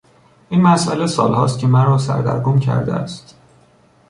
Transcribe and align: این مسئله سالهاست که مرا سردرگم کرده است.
این 0.49 0.61
مسئله 0.61 1.07
سالهاست 1.07 1.59
که 1.59 1.67
مرا 1.67 1.97
سردرگم 1.97 2.59
کرده 2.59 2.93
است. 2.93 3.35